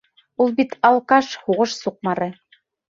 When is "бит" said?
0.61-0.73